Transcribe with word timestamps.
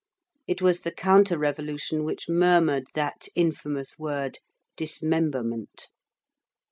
It 0.47 0.63
was 0.63 0.81
the 0.81 0.91
counter 0.91 1.37
revolution 1.37 2.03
which 2.05 2.27
murmured 2.27 2.85
that 2.95 3.27
infamous 3.35 3.99
word 3.99 4.39
"dismemberment." 4.75 5.91